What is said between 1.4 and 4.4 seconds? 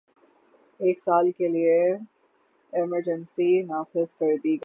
لیے ایمرجنسی نافذ کر